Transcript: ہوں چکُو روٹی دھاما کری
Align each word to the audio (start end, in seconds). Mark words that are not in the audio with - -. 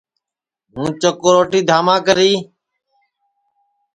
ہوں 0.75 0.89
چکُو 1.01 1.29
روٹی 1.35 1.61
دھاما 1.69 1.95
کری 2.05 2.33